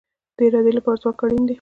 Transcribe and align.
د 0.37 0.39
ارادې 0.45 0.71
لپاره 0.77 0.99
ځواک 1.01 1.19
اړین 1.23 1.41
دی 1.45 1.49